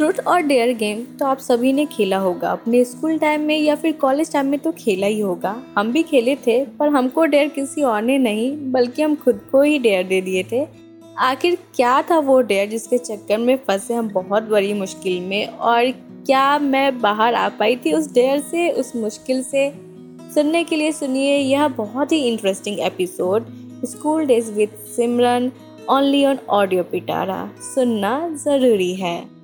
Truth 0.00 0.20
और 0.26 0.40
dare 0.40 0.72
game 0.76 1.00
तो 1.18 1.26
आप 1.26 1.38
सभी 1.38 1.72
ने 1.72 1.84
खेला 1.86 2.18
होगा। 2.18 2.50
अपने 2.50 2.82
स्कूल 2.84 3.18
टाइम 3.18 3.40
में 3.40 3.56
या 3.58 3.74
फिर 3.76 3.92
कॉलेज 3.92 4.32
टाइम 4.32 4.46
में 4.46 4.58
तो 4.58 4.70
खेला 4.72 5.06
ही 5.06 5.18
होगा। 5.20 5.54
हम 5.76 5.90
भी 5.92 6.02
खेले 6.02 6.34
थे, 6.36 6.64
पर 6.66 6.88
हमको 6.88 7.24
डेयर 7.24 7.48
किसी 7.48 7.82
और 7.82 8.02
ने 8.02 8.16
नहीं, 8.18 8.70
बल्कि 8.72 9.02
हम 9.02 9.14
खुद 9.14 9.40
को 9.52 9.62
ही 9.62 9.78
डेयर 9.78 10.06
दे 10.06 10.20
दिए 10.20 10.42
थे। 10.42 10.64
आखिर 11.18 11.58
क्या 11.74 12.00
था 12.02 12.18
वो 12.18 12.40
डेयर 12.40 12.68
जिसके 12.68 12.98
चक्कर 12.98 13.38
में 13.38 13.56
फंसे 13.66 13.94
हम 13.94 14.08
बहुत 14.08 14.42
बड़ी 14.42 14.72
मुश्किल 14.74 15.20
में? 15.20 15.46
और 15.46 15.90
क्या 16.26 16.58
मैं 16.58 17.00
बाहर 17.00 17.34
आ 17.34 17.48
पाई 17.48 17.76
थी 17.76 17.92
उस 17.92 18.12
डेयर 18.12 18.40
से, 18.40 18.68
उस 18.70 18.94
मुश्किल 18.96 19.42
से? 19.42 19.68
सुनने 20.34 20.62
के 20.64 20.76
लिए 20.76 20.92
सुनिए 20.92 21.36
यह 21.36 21.66
बहुत 21.68 22.12
ही 22.12 22.22
interesting 22.22 22.78
episode 22.80 23.52
school 23.84 24.24
days 24.26 24.50
with 24.52 24.70
Simran 24.96 25.50
only 25.90 26.24
on 26.24 26.38
audio 26.50 26.82
Pitara 26.82 27.50
सुनना 27.74 28.14
ज़रूरी 28.44 28.94
है। 28.94 29.39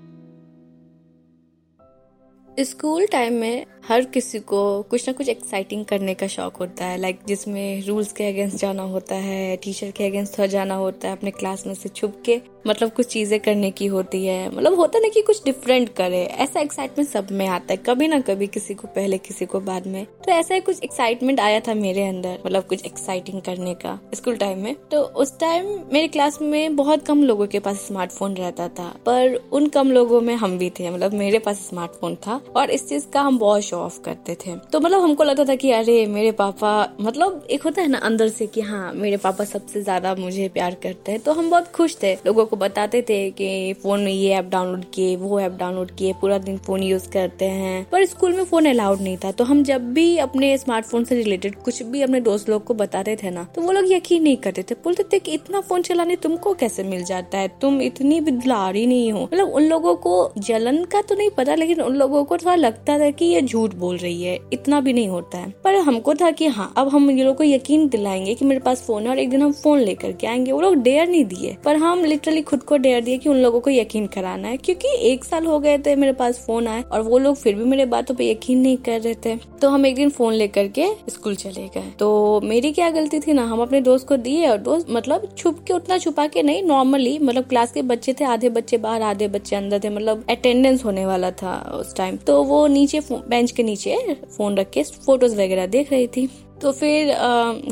स्कूल 2.60 3.06
टाइम 3.06 3.32
में 3.32 3.66
हर 3.88 4.04
किसी 4.04 4.38
को 4.38 4.82
कुछ 4.82 5.08
ना 5.08 5.12
कुछ 5.12 5.28
एक्साइटिंग 5.28 5.84
करने 5.84 6.14
का 6.14 6.26
शौक 6.26 6.56
होता 6.56 6.84
है। 6.84 6.98
लाइक 6.98 7.16
like, 7.16 7.28
जिसमें 7.28 7.86
रूल्स 7.86 8.12
के 8.12 8.24
अगेंस्ट 8.24 8.56
जाना 8.56 8.82
होता 8.82 9.14
है 9.14 9.56
टीचर 9.56 9.90
के 9.90 10.06
अगेंस्ट 10.06 10.40
जाना 10.40 10.74
होता 10.74 11.08
है, 11.08 11.16
अपने 11.16 11.30
क्लास 11.30 11.66
में 11.66 11.74
से 11.74 11.88
छुप 11.88 12.22
के। 12.24 12.40
मतलब 12.66 12.92
कुछ 12.92 13.06
चीज़ें 13.06 13.38
करने 13.40 13.70
की 13.70 13.86
होती 13.86 14.24
है। 14.26 14.56
मतलब 14.56 14.74
होता 14.74 14.98
ना 14.98 15.08
कि 15.08 15.22
कुछ 15.22 15.44
डिफरेंट 15.44 15.88
करे। 15.88 16.22
ऐसा 16.24 16.60
एक्साइटमेंट 16.60 17.10
सब 17.10 17.26
में 17.30 17.46
आता 17.48 17.66
है। 17.70 17.76
कभी 17.76 18.08
ना 18.08 18.20
कभी 18.20 18.46
किसी 18.46 18.74
को 18.74 18.88
पहले, 18.88 19.18
किसी 19.18 19.46
को 19.46 19.60
बाद 19.60 19.86
में। 19.86 20.04
तो 20.04 20.32
ऐसा 20.32 20.58
कुछ 20.58 20.82
एक्साइटमेंट 20.82 21.40
आया 21.40 21.60
था 21.60 21.74
मेरे 21.74 22.06
अंदर। 22.06 22.38
मतलब 22.46 22.64
कुछ 22.64 22.84
एक्साइटिंग 22.84 23.42
करने 23.42 23.74
का 23.74 23.98
स्कूल 24.14 24.36
टाइम 24.36 24.58
में। 24.58 24.74
तो 24.92 25.02
उस 25.02 25.38
टाइम 25.38 25.66
मेरे 25.92 26.08
क्लास 26.08 26.38
में 26.42 26.76
बहुत 26.76 27.06
कम 27.06 27.22
लोगों 27.24 27.46
के 27.46 27.58
पास 27.58 27.76
स्मार्टफ़ोन 27.76 28.34
रहता 28.34 28.68
था। 28.68 28.88
पर 29.06 29.34
उन 29.52 29.66
कम 29.68 29.90
लोगों 29.92 30.20
में 30.20 30.34
हम 30.34 30.58
भी 30.58 30.70
थे। 30.70 30.90
मतलब 30.90 31.14
मेरे 31.14 31.38
पास 31.38 31.58
स्मार्टफ़ोन 31.58 32.14
था। 32.16 32.40
और 32.56 32.70
इस 32.70 32.88
चीज़ 32.88 33.06
का 33.06 33.20
हम 33.20 33.38
बहुत 33.38 33.62
शो 33.62 33.76
ऑफ़ 33.76 34.00
करते 34.00 34.34
थे। 34.34 34.56
तो 34.72 34.80
मतलब 34.80 35.00
हमको 35.00 35.24
लगता 35.24 35.44
था 35.44 35.54
कि 35.54 35.70
अरे, 35.70 36.06
मेरे 36.06 36.32
पापा 36.32 36.96
मतलब 37.00 37.46
एक 37.50 37.62
होता 37.62 37.82
है 37.82 37.88
ना 37.88 37.98
अंदर 37.98 38.28
से 38.28 38.46
कि 38.46 38.60
हाँ 38.60 38.92
मेरे 38.92 39.16
पापा 39.16 39.44
सबसे 39.44 39.82
ज़्यादा 39.82 40.14
मुझे 40.14 40.48
प्यार 40.48 40.74
करते 40.74 41.12
हैं। 41.12 41.20
तो 41.20 41.32
हम 41.32 41.50
बहुत 41.50 41.68
खुश 41.68 41.96
थे। 42.02 42.14
लोगों 42.14 42.46
को 42.46 42.55
बताते 42.56 43.02
थे 43.02 43.18
कि 43.30 43.72
फ़ोन 43.72 44.00
में 44.00 44.12
ये 44.12 44.32
ऐप 44.34 44.44
डाउनलोड 44.44 44.84
किए, 44.94 45.16
वो 45.16 45.40
ऐप 45.40 45.52
डाउनलोड 45.52 45.90
किए, 45.90 46.12
पूरा 46.12 46.38
दिन 46.38 46.58
फ़ोन 46.58 46.82
यूज़ 46.82 47.08
करते 47.10 47.44
हैं। 47.44 47.86
पर 47.92 48.04
स्कूल 48.06 48.32
में 48.32 48.44
फ़ोन 48.44 48.66
अलाउड 48.66 49.00
नहीं 49.00 49.16
था 49.16 49.30
तो 49.32 49.44
हम 49.44 49.62
जब 49.64 49.92
भी 49.92 50.16
अपने 50.18 50.56
स्मार्टफ़ोन 50.58 51.04
से 51.04 51.14
रिलेटेड 51.14 51.54
कुछ 51.56 51.82
भी 51.82 52.02
अपने 52.02 52.20
दोस्त 52.20 52.48
लोग 52.48 52.64
को 52.64 52.74
बताते 52.74 53.16
थे 53.16 53.30
ना 53.30 53.44
तो 53.54 53.62
वो 53.62 53.72
लोग 53.72 53.92
यकीन 53.92 54.22
नहीं 54.22 54.36
करते 54.36 54.62
थे। 54.62 54.74
बोलते 54.84 55.02
थे 55.02 55.18
कि 55.18 55.32
इतना 55.32 55.60
फ़ोन 55.60 55.82
चलाने 55.82 56.16
तुमको 56.16 56.52
कैसे 56.54 56.82
मिल 56.82 57.04
जाता 57.04 57.38
है? 57.38 57.48
तुम 57.60 57.80
इतनी 57.82 58.20
भी 58.20 58.30
दुलारी 58.30 58.86
नहीं 58.86 59.12
हो। 59.12 59.22
मतलब 59.22 59.48
उन 59.48 59.62
लोगों 59.62 59.94
को 59.96 60.32
जलन 60.38 60.82
का 60.84 61.00
तो 61.02 61.14
नहीं 61.14 61.30
पता, 61.30 61.54
लेकिन 61.54 61.80
उन 61.80 61.94
लोगों 61.94 62.24
को 62.24 62.36
थोड़ा 62.36 62.54
लगता 62.54 62.98
था 62.98 63.10
कि 63.10 63.24
ये 63.24 63.40
झूठ 63.42 63.74
बोल 63.74 63.96
रही 63.96 64.22
है, 64.22 64.38
इतना 64.52 64.80
भी 64.80 64.92
नहीं 64.92 65.08
होता 65.08 65.38
है। 65.38 65.50
पर 65.64 65.74
हमको 65.76 66.14
था 66.14 66.30
कि 66.30 66.46
हाँ 66.48 66.72
अब 66.76 66.88
हम 66.88 67.10
ये 67.10 67.24
लोग 67.24 67.36
को 67.36 67.44
यकीन 67.44 67.88
दिलाएँगे 67.88 68.34
कि 68.34 68.44
मेरे 68.44 68.60
पास 68.60 68.82
फ़ोन 68.82 69.02
है 69.02 69.08
और 69.08 69.18
एक 69.18 69.30
दिन 69.30 69.42
हम 69.42 69.52
फ़ोन 69.52 69.80
लेकर 69.80 70.12
के 70.12 70.26
आएँगे। 70.26 70.52
वो 70.52 70.60
लोग 70.60 70.74
डेयर 70.76 71.08
नहीं 71.08 71.24
दिए, 71.24 71.56
पर 71.64 71.76
हम 71.76 72.04
लिटरली 72.04 72.42
खुद 72.46 72.62
को 72.62 72.76
डेयर 72.76 73.02
दिया 73.04 73.16
कि 73.16 73.28
उन 73.28 73.36
लोगों 73.36 73.60
को 73.60 73.70
यकीन 73.70 74.06
कराना 74.06 74.48
है। 74.48 74.56
क्योंकि 74.56 74.88
एक 75.08 75.24
साल 75.24 75.46
हो 75.46 75.58
गए 75.60 75.78
थे 75.78 75.94
मेरे 75.96 76.12
पास 76.12 76.38
फ़ोन 76.46 76.66
आए 76.68 76.82
और 76.82 77.02
वो 77.02 77.18
लोग 77.18 77.36
फिर 77.36 77.54
भी 77.54 77.64
मेरे 77.64 77.84
बातों 77.86 78.14
पे 78.14 78.30
यकीन 78.30 78.58
नहीं 78.58 78.76
कर 78.78 79.00
रहे 79.00 79.14
थे। 79.24 79.36
तो 79.62 79.68
हम 79.70 79.86
एक 79.86 79.94
दिन 79.94 80.10
फ़ोन 80.10 80.32
लेकर 80.34 80.68
के 80.68 80.86
स्कूल 81.08 81.34
चले 81.34 81.66
गए। 81.68 81.90
तो 81.98 82.40
मेरी 82.44 82.72
क्या 82.72 82.90
गलती 82.90 83.20
थी 83.20 83.32
ना, 83.32 83.44
हम 83.44 83.60
अपने 83.62 83.80
दोस्त 83.80 84.08
को 84.08 84.16
दिए 84.18 84.46
और 84.48 84.58
दोस्त 84.58 84.86
मतलब 84.90 85.28
छुप 85.38 85.58
के, 85.66 85.74
उतना 85.74 85.98
छुपा 85.98 86.26
के 86.26 86.42
नहीं 86.42 86.62
नॉर्मली 86.62 87.18
मतलब 87.18 87.44
क्लास 87.44 87.72
के 87.72 87.82
बच्चे 87.84 88.12
थे, 88.12 88.24
आधे 88.26 88.48
बच्चे 88.50 88.78
बाहर, 88.78 89.02
आधे 89.02 89.28
बच्चे 89.28 89.56
अंदर 89.56 89.80
थे 89.84 89.90
मतलब 89.90 90.24
अटेंडेंस 90.30 90.84
होने 90.84 91.06
वाला 91.06 91.30
था 91.32 91.58
उस 91.74 91.94
टाइम 91.96 92.16
तो 92.16 92.42
वो 92.44 92.66
नीचे 92.68 93.00
बेंच 93.12 93.50
के 93.50 93.62
नीचे 93.62 93.96
फ़ोन 94.26 94.56
रख 94.56 94.70
के 94.70 94.82
फ़ोटोज़ 94.82 95.36
वगैरह 95.36 95.66
देख 95.68 95.92
रही 95.92 96.06
थी। 96.06 96.28
तो 96.62 96.70
फिर 96.72 97.12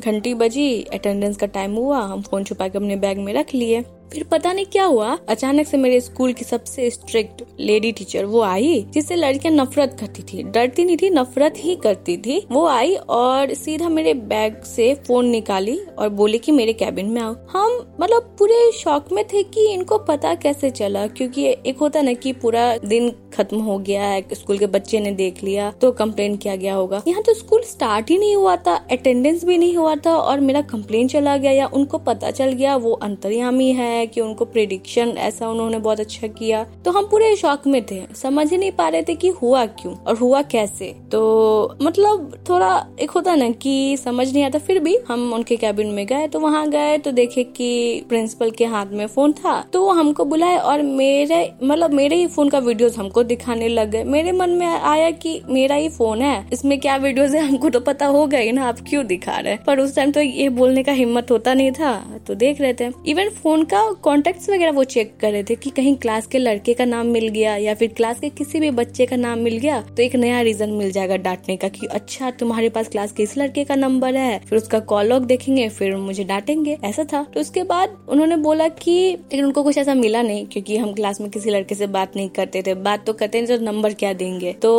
घंटी 0.01 0.33
बजी 0.35 0.83
अटेंडेंस 0.93 1.37
का 1.37 1.47
टाइम 1.49 1.75
हुआ, 1.75 1.99
हम 1.99 2.23
फ़ोन 2.23 2.45
छुपा 2.45 2.69
के 2.69 2.79
अपने 2.79 2.97
बैग 2.97 3.19
में 3.19 3.33
रख 3.35 3.55
लिए। 3.55 3.85
फिर 4.15 4.25
पता 4.25 4.53
नहीं 4.53 4.65
क्या 4.67 4.85
हुआ। 4.85 5.17
अचानक 5.29 5.67
से 5.67 5.77
मेरे 5.77 6.01
स्कूल 6.01 6.33
की 6.33 6.45
सबसे 6.45 6.89
स्ट्रिक्ट 6.91 7.43
लेडी 7.61 7.91
टीचर 7.93 8.25
वो 8.25 8.41
आई, 8.41 8.85
जिससे 8.93 9.17
लड़कियाँ 9.17 9.55
नफरत 9.55 9.97
करती 10.01 10.23
थी। 10.23 10.43
डरती 10.45 10.85
नहीं 10.85 10.97
थी, 10.97 11.11
नफरत 11.11 11.55
ही 11.57 11.75
करती 11.77 12.17
थी। 12.17 12.41
वो 12.51 12.67
आई 12.67 12.95
और 12.95 13.55
सीधा 13.55 13.89
मेरे 13.89 14.15
बैग 14.15 14.61
से 14.67 14.93
फ़ोन 15.07 15.27
निकाली 15.27 15.79
और 15.99 16.09
बोली 16.11 16.39
कि 16.39 16.53
मेरे 16.53 16.73
कैबिन 16.73 17.07
में 17.07 17.21
आओ। 17.23 17.35
हम 17.51 17.79
मतलब 18.01 18.35
पूरे 18.39 18.71
शौक 18.73 19.13
में 19.13 19.25
थे 19.25 19.43
कि 19.45 19.67
इनको 19.73 19.99
पता 19.99 20.35
कैसे 20.35 20.71
चला, 20.71 21.07
क्योंकि 21.07 21.47
एक 21.67 21.79
होता 21.79 22.03
ना 22.03 22.13
कि 22.15 22.33
पूरा 22.35 22.77
दिन 22.79 23.11
खत्म 23.35 23.59
हो 23.61 23.79
गया 23.81 24.03
है, 24.05 24.23
स्कूल 24.35 24.59
के 24.59 24.67
बच्चे 24.69 25.01
ने 25.01 25.13
देख 25.15 25.43
लिया 25.45 25.71
तो 25.81 25.91
कंप्लेन 25.95 26.37
किया 26.37 26.57
गया 26.57 26.75
होगा। 26.75 27.03
यहाँ 27.09 27.23
तो 27.23 27.35
स्कूल 27.35 27.63
स्टार्ट 27.65 28.11
ही 28.11 28.19
नहीं 28.19 28.35
हुआ 28.37 28.57
था 28.59 28.75
अटेंडेंस 28.93 29.45
भी 29.45 29.59
नहीं 29.59 29.77
हुआ 29.77 29.95
था 29.97 30.15
और 30.17 30.41
मेरा 30.41 30.61
कंप्लेन 30.65 31.09
चला 31.09 31.37
गया 31.37 31.53
या 31.53 31.67
उनको 31.75 31.99
पता 32.01 32.31
चल 32.31 32.53
गया, 32.53 32.77
वो 32.77 32.93
अंतर्यामी 32.95 33.71
है 33.73 34.07
कि 34.07 34.21
उनको 34.21 34.45
प्रिडिक्शन 34.47 35.09
ऐसा 35.21 35.49
उन्होंने 35.49 35.79
बहुत 35.79 36.01
अच्छा 36.01 36.27
किया। 36.29 36.63
तो 36.85 36.91
हम 36.91 37.07
पूरे 37.07 37.35
शौक 37.37 37.67
में 37.67 37.81
थे, 37.87 38.03
समझ 38.15 38.51
ही 38.51 38.59
नहीं 38.59 38.73
पा 38.73 38.89
रहे 38.89 39.03
थे 39.03 39.15
कि 39.15 39.29
हुआ 39.43 39.65
क्यों 39.75 39.95
और 39.99 40.17
हुआ 40.17 40.43
कैसे। 40.45 40.95
तो 41.13 41.77
मतलब 41.83 42.33
थोड़ा 42.49 42.71
एक 43.01 43.11
होता 43.11 43.35
ना 43.35 43.49
कि 43.53 43.97
समझ 43.97 44.33
नहीं 44.33 44.45
आता, 44.45 44.59
फिर 44.59 44.79
भी 44.81 44.97
हम 45.09 45.33
उनके 45.35 45.57
कैबिन 45.57 45.91
में 45.91 46.05
गए 46.07 46.29
तो 46.29 46.41
वहाँ 46.41 46.69
गए 46.71 46.97
तो 46.99 47.13
देखे 47.13 47.45
कि 47.47 48.05
प्रिंसिपल 48.09 48.51
के 48.51 48.65
हाथ 48.67 48.93
में 48.93 49.07
फ़ोन 49.09 49.33
था 49.35 49.61
तो 49.73 49.83
वो 49.83 49.93
हमको 49.93 50.25
बुलाए 50.25 50.57
और 50.59 50.83
मेरे 50.85 51.43
मतलब 51.63 51.93
मेरे 51.95 52.17
ही 52.17 52.27
फ़ोन 52.29 52.49
का 52.49 52.59
वीडियोस 52.61 52.99
हमको 52.99 53.23
दिखाने 53.25 53.69
लग 53.69 53.91
गए। 53.91 54.05
मेरे 54.05 54.33
मन 54.33 54.51
में 54.51 54.67
आया 54.67 55.11
कि 55.13 55.41
मेरा 55.49 55.75
ही 55.75 55.89
फ़ोन 55.89 56.23
है। 56.23 56.47
इसमें 56.53 56.79
क्या 56.81 56.97
वीडियोस 56.97 57.31
है? 57.31 57.41
हमको 57.41 57.71
तो 57.71 57.81
पता 57.81 58.07
हो 58.07 58.27
गई 58.27 58.53
ना, 58.53 58.65
आप 58.65 58.81
क्यों 58.89 59.07
दिखा 59.07 59.39
रहे 59.39 59.57
पर 59.67 59.81
उस 59.81 59.95
टाइम 59.97 60.13
तो 60.13 60.21
ये 60.21 60.49
बोलने 60.51 60.83
का 60.83 60.93
हिम्मत 60.93 61.31
होता 61.31 61.55
नहीं 61.55 61.73
था 61.73 61.93
तो 62.27 62.35
देख 62.35 62.61
रहे 62.61 62.75
थे। 62.75 62.91
इवन 63.07 63.29
फ़ोन 63.33 63.65
का 63.65 63.83
कॉन्टेक्ट 64.03 64.49
वगैरह 64.51 64.73
वो 64.73 64.85
चेक 64.87 65.17
कर 65.21 65.33
रहे 65.33 65.43
थे 65.43 65.55
कि 65.55 65.71
कहीं 65.71 65.95
क्लास 65.97 66.27
के 66.27 66.39
लड़के 66.39 66.75
का 66.75 66.85
नाम 66.85 67.07
मिल 67.07 67.29
गया 67.29 67.57
या 67.57 67.75
फिर 67.75 67.93
क्लास 67.97 68.21
के 68.21 68.29
किसी 68.31 68.61
भी 68.61 68.71
बच्चे 68.73 69.07
का 69.07 69.17
नाम 69.17 69.39
मिल 69.39 69.59
गया 69.59 69.81
तो 69.89 70.03
एक 70.03 70.17
नया 70.17 70.41
रीजन 70.41 70.71
मिल 70.73 70.91
जाएगा 70.91 71.17
डांटने 71.19 71.57
का 71.57 71.69
कि 71.69 71.87
अच्छा 71.87 72.31
तुम्हारे 72.31 72.69
पास 72.69 72.89
क्लास 72.89 73.13
के 73.13 73.23
इस 73.23 73.37
लड़के 73.39 73.65
का 73.65 73.75
नंबर 73.75 74.17
है। 74.17 74.39
फिर 74.41 74.59
उसका 74.59 74.79
कॉल 74.83 75.07
लॉग 75.07 75.25
देखेंगे, 75.25 75.69
फिर 75.69 75.97
मुझे 75.97 76.25
डांटेंगे। 76.25 76.77
ऐसा 76.85 77.05
था। 77.05 77.23
तो 77.35 77.41
उसके 77.41 77.63
बाद 77.65 77.97
उन्होंने 78.09 78.37
बोला 78.37 78.69
कि, 78.69 78.95
लेकिन 79.13 79.45
उनको 79.45 79.63
कुछ 79.63 79.79
ऐसा 79.79 79.95
मिला 79.95 80.23
नहीं, 80.23 80.47
क्योंकि 80.47 80.77
हम 80.77 80.93
क्लास 80.93 81.21
में 81.21 81.31
किसी 81.31 81.51
लड़के 81.51 81.75
से 81.75 81.87
बात 81.89 82.17
नहीं 82.17 82.29
करते 82.29 82.63
थे। 82.63 82.75
बात 82.77 83.07
तो 83.07 83.13
करते 83.15 83.39
हैं 83.39 83.47
तो 83.47 83.57
नंबर 83.59 83.95
क्या 83.95 84.13
देंगे? 84.13 84.53
तो 84.53 84.73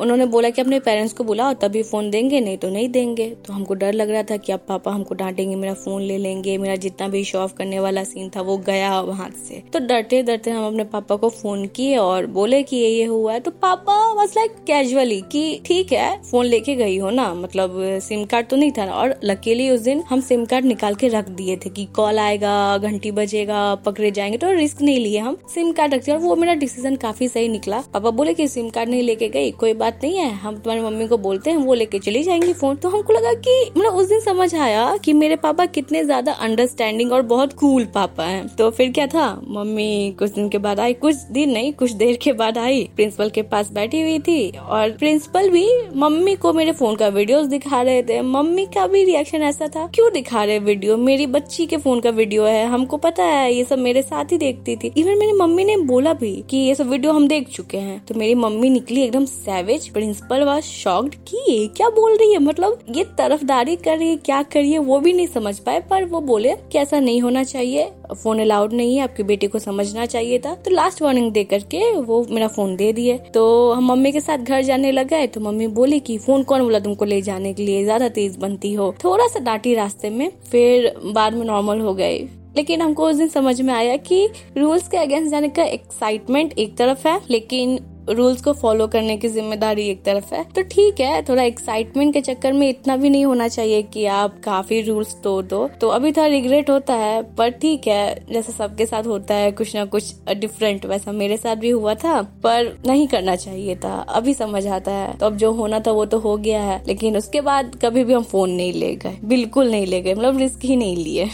उन्होंने 0.00 0.26
बोला 0.26 0.50
कि 0.50 0.60
अपने 0.60 0.80
पेरेंट्स 0.80 1.12
को 1.12 1.24
बुलाओ, 1.24 1.52
तभी 1.52 1.82
फ़ोन 1.82 2.10
देंगे, 2.10 2.40
नहीं 2.40 2.56
तो 2.56 2.68
नहीं 2.70 2.88
देंगे। 2.88 3.26
तो 3.46 3.52
हमको 3.52 3.74
डर 3.74 3.92
लग 3.92 4.10
रहा 4.10 4.22
था 4.22 4.36
कि 4.36 4.52
अब 4.52 4.60
पापा 4.68 4.92
हमको 4.92 5.14
डांटेंगे, 5.14 5.56
मेरा 5.56 5.74
फ़ोन 5.74 6.02
ले 6.02 6.18
लेंगे, 6.18 6.58
मेरा 6.58 6.76
जितना 6.76 7.08
भी 7.08 7.24
शो 7.24 7.38
ऑफ़ 7.38 7.54
करने 7.54 7.80
वाला 7.80 8.04
सीन 8.04 8.30
था, 8.36 8.40
वो 8.40 8.56
गया 8.58 9.00
वहाँ 9.00 9.30
से। 9.48 9.62
तो 9.72 9.78
डरते 9.78 10.22
डरते 10.22 10.50
हम 10.50 10.66
अपने 10.66 10.84
पापा 10.84 11.16
को 11.16 11.28
फ़ोन 11.28 11.66
किए 11.66 11.96
और 11.96 12.26
बोले 12.26 12.62
कि 12.62 12.76
ये 12.76 12.88
ये 12.88 13.04
हुआ 13.04 13.32
है। 13.32 13.40
तो 13.40 13.50
पापा 13.50 13.98
बस 14.14 14.34
लाइक 14.36 14.54
कैजुअली 14.66 15.20
कि 15.32 15.60
ठीक 15.66 15.92
है 15.92 16.22
फ़ोन 16.22 16.46
लेके 16.46 16.74
गई 16.74 16.98
हो 16.98 17.10
ना 17.10 17.32
मतलब 17.34 17.76
सिम 18.02 18.24
कार्ड 18.24 18.46
तो 18.46 18.56
नहीं 18.56 18.72
था 18.72 18.84
और 18.92 19.14
लकीली 19.24 19.70
उस 19.70 19.80
दिन 19.80 20.02
हम 20.10 20.20
सिम 20.20 20.44
कार्ड 20.44 20.64
निकाल 20.64 20.94
के 20.94 21.08
रख 21.08 21.28
दिए 21.28 21.56
थे 21.56 21.70
कि 21.70 21.84
कॉल 21.84 22.18
आएगा, 22.18 22.78
घंटी 22.78 23.10
बजेगा, 23.10 23.74
पकड़े 23.74 24.10
जाएँगे 24.10 24.38
तो 24.38 24.50
रिस्क 24.52 24.82
नहीं 24.82 24.98
लिए 24.98 25.18
हम। 25.18 25.36
सिम 25.54 25.72
कार्ड 25.72 25.94
रखते 25.94 26.12
और 26.12 26.18
वो 26.18 26.36
मेरा 26.36 26.54
डिसीज़न 26.54 26.96
काफ़ी 26.96 27.28
सही 27.28 27.48
निकला। 27.48 27.81
पापा 27.84 28.10
बोले 28.10 28.34
कि 28.34 28.46
सिम 28.48 28.68
कार्ड 28.70 28.88
नहीं 28.88 29.02
लेके 29.02 29.28
गई, 29.28 29.50
कोई 29.52 29.72
बात 29.74 30.00
नहीं 30.02 30.16
है, 30.16 30.30
हम 30.32 30.56
तुम्हारी 30.56 30.82
मम्मी 30.82 31.06
को 31.08 31.16
बोलते 31.18 31.50
हैं, 31.50 31.56
वो 31.56 31.74
लेके 31.74 31.98
चली 31.98 32.22
जाएँगी 32.22 32.52
फ़ोन 32.52 32.76
तो 32.76 32.88
हमको 32.88 33.12
लगा 33.12 33.32
कि 33.36 33.70
मतलब 33.76 33.94
उस 33.94 34.08
दिन 34.08 34.20
समझ 34.20 34.54
आया 34.54 34.96
कि 34.96 35.12
मेरे 35.12 35.36
पापा 35.38 35.66
कितने 35.68 36.04
ज़्यादा 36.04 36.32
अंडरस्टैंडिंग 36.42 37.12
और 37.12 37.22
बहुत 37.24 37.52
कूल 37.52 37.84
पापा 37.94 38.24
हैं। 38.24 38.46
तो 38.56 38.70
फिर 38.70 38.90
क्या 38.92 39.06
था? 39.06 39.30
मम्मी 39.48 40.14
कुछ 40.18 40.30
दिन 40.30 40.48
के 40.48 40.58
बाद 40.58 40.80
आई, 40.80 40.92
कुछ 40.94 41.16
दिन 41.32 41.50
नहीं, 41.50 41.72
कुछ 41.72 41.92
देर 41.92 42.18
के 42.22 42.32
बाद 42.32 42.58
आई। 42.58 42.82
प्रिंसिपल 42.96 43.30
के 43.30 43.42
पास 43.44 43.70
बैठी 43.72 44.00
हुई 44.02 44.18
थी 44.18 44.50
और 44.50 44.90
प्रिंसिपल 44.92 45.48
भी 45.50 45.66
मम्मी 45.96 46.34
को 46.36 46.52
मेरे 46.52 46.72
फ़ोन 46.72 46.96
का 46.96 47.08
वीडियोस 47.10 47.46
दिखा 47.46 47.82
रहे 47.82 48.02
थे। 48.02 48.20
मम्मी 48.22 48.66
का 48.66 48.86
भी 48.86 49.04
रिएक्शन 49.04 49.42
ऐसा 49.42 49.66
था, 49.66 49.86
क्यों 49.94 50.12
दिखा 50.12 50.44
रहे 50.44 50.58
वीडियो 50.60 50.96
मेरी 50.98 51.26
बच्ची 51.28 51.66
के 51.66 51.76
फ़ोन 51.76 52.00
का 52.00 52.10
वीडियो 52.12 52.44
है, 52.44 52.66
हमको 52.66 52.96
पता 52.98 53.24
है, 53.24 53.52
ये 53.54 53.64
सब 53.64 53.78
मेरे 53.78 54.02
साथ 54.02 54.32
ही 54.32 54.38
देखती 54.38 54.76
थी। 54.76 54.92
इवन 54.96 55.18
मेरी 55.18 55.32
मम्मी 55.32 55.64
ने 55.64 55.76
बोला 55.84 56.12
भी 56.14 56.32
कि 56.50 56.56
ये 56.58 56.74
सब 56.74 56.88
वीडियो 56.88 57.12
हम 57.12 57.26
देख 57.28 57.48
चुके 57.48 57.71
हैं। 57.78 58.04
तो 58.06 58.14
मेरी 58.14 58.34
मम्मी 58.34 58.70
निकली 58.70 59.02
एकदम 59.02 59.24
सैवेज 59.24 59.88
प्रिंसिपल 59.88 60.44
वाज 60.44 60.62
शॉक्ड 60.62 61.14
कि 61.28 61.44
ये 61.48 61.66
क्या 61.76 61.88
बोल 61.90 62.16
रही 62.16 62.32
है? 62.32 62.38
मतलब 62.40 62.78
ये 62.90 63.04
तरफदारी 63.18 63.76
कर 63.76 63.98
रही 63.98 64.08
है, 64.08 64.16
क्या 64.16 64.42
कर 64.42 64.60
रही 64.60 64.72
है? 64.72 64.78
वो 64.78 64.98
भी 65.00 65.12
नहीं 65.12 65.26
समझ 65.28 65.58
पाए, 65.58 65.80
पर 65.80 66.04
वो 66.04 66.20
बोले 66.22 66.54
कि 66.72 66.78
ऐसा 66.78 67.00
नहीं 67.00 67.20
होना 67.20 67.44
चाहिए 67.44 67.90
फ़ोन 68.14 68.40
अलाउड 68.40 68.72
नहीं 68.72 68.96
है, 68.96 69.02
आपकी 69.02 69.22
बेटी 69.22 69.46
को 69.46 69.58
समझना 69.58 70.06
चाहिए 70.06 70.38
था। 70.38 70.54
तो 70.54 70.70
लास्ट 70.70 71.02
वार्निंग 71.02 71.30
दे 71.32 71.44
करके 71.44 71.90
वो 71.92 72.24
मेरा 72.30 72.48
फ़ोन 72.48 72.76
दे 72.76 72.92
दिए। 72.92 73.16
तो 73.34 73.72
हम 73.72 73.90
मम्मी 73.92 74.12
के 74.12 74.20
साथ 74.20 74.38
घर 74.38 74.62
जाने 74.62 74.92
लग 74.92 75.12
तो 75.26 75.40
मम्मी 75.40 75.66
बोली 75.66 76.00
कि 76.00 76.18
फ़ोन 76.18 76.42
कौन 76.42 76.62
बोला 76.62 76.78
तुमको 76.80 77.04
ले 77.04 77.20
जाने 77.22 77.52
के 77.54 77.62
लिए? 77.62 77.82
ज़्यादा 77.84 78.08
तेज 78.08 78.36
बनती 78.36 78.72
हो। 78.74 78.94
थोड़ा 79.04 79.26
सा 79.26 79.40
डांटी 79.40 79.74
रास्ते 79.74 80.10
में, 80.10 80.30
फिर 80.50 80.92
बाद 81.06 81.34
में 81.34 81.44
नॉर्मल 81.46 81.80
हो 81.80 81.94
गए। 81.94 82.18
लेकिन 82.56 82.82
हमको 82.82 83.08
उस 83.08 83.16
दिन 83.16 83.28
समझ 83.28 83.60
में 83.60 83.72
आया 83.74 83.96
कि 83.96 84.26
रूल्स 84.58 84.88
के 84.88 84.96
अगेंस्ट 84.96 85.30
जाने 85.30 85.48
का 85.48 85.64
एक्साइटमेंट 85.64 86.58
एक 86.58 86.76
तरफ़ 86.76 87.08
है, 87.08 87.20
लेकिन 87.30 87.78
रूल्स 88.10 88.40
को 88.42 88.52
फॉलो 88.52 88.86
करने 88.86 89.16
की 89.16 89.28
ज़िम्मेदारी 89.28 89.82
एक 89.88 90.02
तरफ़ 90.04 90.34
है। 90.34 90.42
तो 90.44 90.62
ठीक 90.62 91.00
है, 91.00 91.22
थोड़ा 91.22 91.42
एक्साइटमेंट 91.42 92.12
के 92.14 92.20
चक्कर 92.20 92.52
में 92.52 92.68
इतना 92.68 92.96
भी 92.96 93.10
नहीं 93.10 93.24
होना 93.24 93.46
चाहिए 93.48 93.82
कि 93.82 94.06
आप 94.06 94.40
काफ़ी 94.44 94.80
रूल्स 94.82 95.14
तोड़ 95.24 95.44
दो। 95.44 95.66
तो 95.80 95.88
अभी 95.88 96.12
थोड़ा 96.12 96.26
रिग्रेट 96.26 96.70
होता 96.70 96.94
है, 96.94 97.22
पर 97.34 97.50
ठीक 97.50 97.86
है, 97.86 98.24
जैसे 98.32 98.52
सबके 98.52 98.86
साथ 98.86 99.06
होता 99.06 99.34
है, 99.34 99.52
कुछ 99.52 99.76
ना 99.76 99.84
कुछ 99.84 100.14
डिफरेंट 100.36 100.86
वैसा 100.86 101.12
मेरे 101.12 101.36
साथ 101.36 101.56
भी 101.56 101.70
हुआ 101.70 101.94
था, 101.94 102.20
पर 102.22 102.76
नहीं 102.86 103.06
करना 103.08 103.36
चाहिए 103.36 103.76
था। 103.76 103.94
अभी 104.08 104.34
समझ 104.34 104.66
आता 104.66 104.92
है। 104.92 105.16
तो 105.18 105.26
अब 105.26 105.36
जो 105.36 105.52
होना 105.52 105.80
था 105.80 105.90
वो 105.90 106.04
तो 106.04 106.18
हो 106.18 106.36
गया 106.36 106.62
है, 106.62 106.82
लेकिन 106.86 107.16
उसके 107.16 107.40
बाद 107.40 107.78
कभी 107.84 108.04
भी 108.04 108.12
हम 108.12 108.22
फ़ोन 108.22 108.50
नहीं 108.50 108.72
ले 108.72 108.94
गए। 108.96 109.16
बिल्कुल 109.24 109.70
नहीं 109.70 109.86
ले 109.86 110.02
गए 110.02 110.14
मतलब 110.14 110.38
रिस्क 110.38 110.64
ही 110.64 110.76
नहीं 110.76 110.96
लिए। 110.96 111.30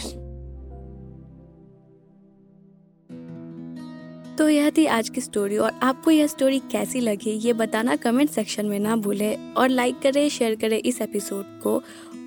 तो 4.49 4.53
यह 4.53 4.69
थी 4.77 4.85
आज 4.87 5.09
की 5.09 5.21
स्टोरी 5.21 5.57
और 5.57 5.71
आपको 5.83 6.11
यह 6.11 6.27
स्टोरी 6.27 6.59
कैसी 6.71 6.99
लगी, 6.99 7.31
ये 7.31 7.51
बताना 7.53 7.95
कमेंट 7.95 8.29
सेक्शन 8.29 8.65
में 8.65 8.79
ना 8.79 8.95
भूलें 8.95 9.53
और 9.53 9.69
लाइक 9.69 9.99
करें 10.03 10.29
शेयर 10.29 10.55
करें 10.55 10.77
इस 10.77 11.01
एपिसोड 11.01 11.45
को। 11.63 11.75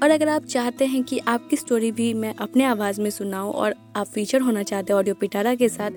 और 0.02 0.10
अगर 0.10 0.28
आप 0.28 0.44
चाहते 0.44 0.86
हैं 0.86 1.02
कि 1.04 1.18
आपकी 1.18 1.56
स्टोरी 1.56 1.90
भी 1.92 2.12
मैं 2.14 2.34
अपने 2.36 2.64
आवाज़ 2.64 3.00
में 3.00 3.10
सुनाऊं 3.10 3.52
और 3.52 3.74
आप 3.96 4.06
फीचर 4.06 4.40
होना 4.40 4.62
चाहते 4.62 4.92
हैं 4.92 4.98
ऑडियो 4.98 5.14
पिटारा 5.14 5.54
के 5.54 5.68
साथ 5.68 5.90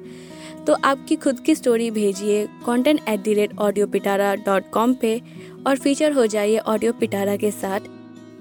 तो 0.68 0.78
आपकी 0.84 1.16
खुद 1.16 1.40
की 1.40 1.56
स्टोरी 1.56 1.92
भेजिए 1.92 2.46
content 2.66 3.02
at 3.10 3.20
the 3.20 3.34
rate 3.34 3.58
audio 3.60 3.88
Pitara 3.88 4.34
dot 4.36 4.72
com 4.74 4.94
पे 5.02 5.22
और 5.68 5.78
फीचर 5.78 6.12
हो 6.12 6.26
जाइए 6.28 6.58
ऑडियो 6.58 6.94
पिटारा 6.94 7.36
के 7.36 7.52
साथ। 7.52 7.90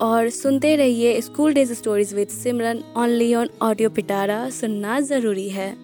और 0.01 0.31
सुनते 0.33 0.77
रहिए 0.77 1.21
school 1.21 1.55
days 1.55 1.75
stories 1.75 2.15
with 2.15 2.29
Simran 2.33 2.85
only 2.97 3.35
on 3.35 3.51
audio 3.63 3.91
Pitara 3.91 4.49
सुनना 4.51 5.01
ज़रूरी 5.03 5.49
है। 5.49 5.84